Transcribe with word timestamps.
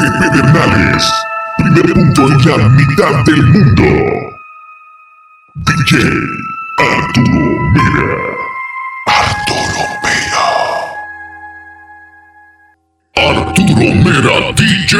Pedernales, 0.00 1.04
primer 1.56 1.92
punto 1.92 2.28
en 2.28 2.60
la 2.60 2.68
mitad 2.68 3.24
del 3.24 3.42
mundo. 3.48 3.82
DJ 5.56 5.98
Arturo 6.78 7.42
Mera. 7.74 8.10
Arturo 9.06 9.82
Mera. 10.04 10.46
Arturo 13.16 13.86
Mera 14.04 14.36
DJ. 14.54 14.94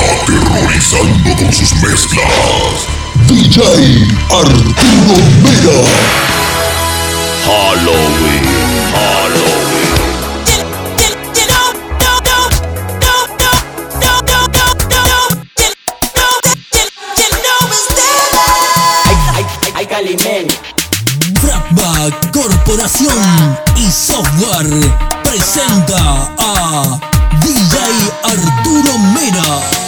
Aterrorizando 0.00 1.30
con 1.36 1.52
sus 1.52 1.72
mezclas. 1.82 2.88
DJ 3.28 3.60
Arturo 4.30 5.16
Mera. 5.44 6.45
Halloween, 7.46 8.44
Halloween. 8.92 9.66
Frapback 21.40 22.32
Corporación 22.32 23.56
y 23.76 23.90
Software 23.90 24.66
presenta 25.22 26.34
a 26.38 26.98
DJ 27.40 27.76
Arturo 28.24 28.98
Mera. 29.14 29.85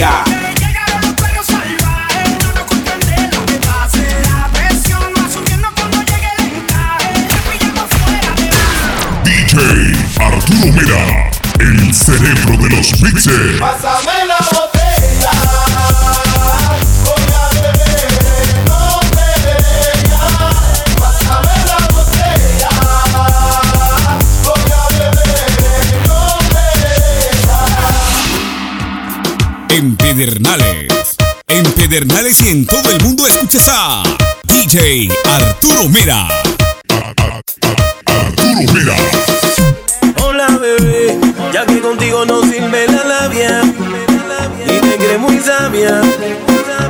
Base. 0.00 0.34
DJ 9.24 9.94
Arturo 10.20 10.72
Mera. 10.72 11.30
El 11.60 11.94
cerebro 11.94 12.56
de 12.62 12.70
los 12.70 13.00
mixers. 13.02 13.60
Pásame 13.60 14.26
la 14.26 14.38
botella. 14.50 14.83
Pedernales. 30.24 30.88
En 31.48 31.64
Pedernales 31.72 32.40
y 32.40 32.48
en 32.48 32.64
todo 32.64 32.88
el 32.88 33.02
mundo 33.02 33.26
escuchas 33.26 33.68
a 33.68 34.02
DJ 34.44 35.10
Arturo 35.22 35.86
Mera. 35.90 36.26
Arturo 38.06 38.72
Mera. 38.72 38.96
Hola 40.24 40.46
bebé, 40.58 41.20
ya 41.52 41.66
que 41.66 41.78
contigo 41.78 42.24
no 42.24 42.40
sirve 42.40 42.86
la 42.86 43.04
labia 43.04 43.62
Y 44.64 44.80
te 44.80 44.96
crees 44.96 45.20
muy 45.20 45.38
sabia 45.40 46.00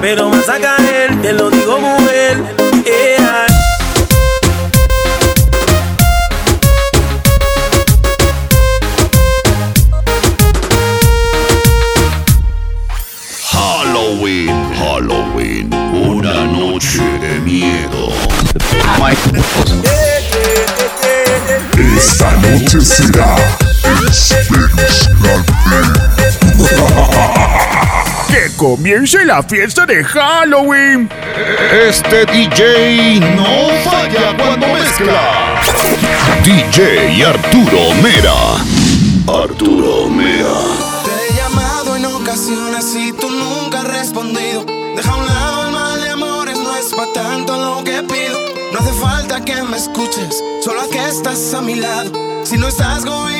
Pero 0.00 0.30
vas 0.30 0.48
a 0.48 0.60
caer, 0.60 1.20
te 1.20 1.32
lo 1.32 1.50
digo 1.50 1.80
mujer 1.80 2.03
miedo. 17.54 18.08
Esta 21.96 22.32
noche 22.32 22.80
será. 22.80 23.36
¡Que 28.28 28.56
comience 28.56 29.24
la 29.24 29.42
fiesta 29.42 29.86
de 29.86 30.02
Halloween! 30.02 31.08
Este 31.88 32.26
DJ 32.26 33.20
no 33.36 33.68
falla 33.84 34.36
cuando 34.36 34.66
mezcla. 34.66 35.60
DJ 36.42 37.24
Arturo 37.24 37.94
Mera. 38.02 39.42
Arturo 39.42 40.08
Mera. 40.08 40.58
Te 41.04 41.12
he 41.12 41.36
llamado 41.36 41.96
en 41.96 42.04
ocasiones 42.06 42.84
y 42.96 43.12
tú 43.12 43.30
nunca 43.30 43.82
has 43.82 43.86
respondido. 43.86 44.64
Deja 44.96 45.12
a 45.12 45.16
un 45.16 45.26
lado 45.26 45.63
es 46.86 46.94
pa' 46.94 47.06
tanto 47.12 47.56
lo 47.56 47.84
que 47.84 48.02
pido. 48.02 48.38
No 48.72 48.78
hace 48.78 48.92
falta 48.92 49.40
que 49.44 49.62
me 49.62 49.76
escuches, 49.76 50.42
solo 50.62 50.88
que 50.90 51.02
estás 51.08 51.54
a 51.54 51.62
mi 51.62 51.76
lado. 51.76 52.10
Si 52.44 52.56
no 52.58 52.68
estás 52.68 53.04
conmigo 53.04 53.33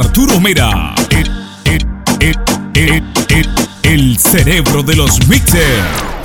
Arturo 0.00 0.38
Mera. 0.38 0.94
El, 1.10 1.28
el- 1.64 1.86
el- 2.20 3.02
el- 3.82 4.18
cerebro 4.18 4.84
de 4.84 4.94
los 4.94 5.26
mixers. 5.26 6.17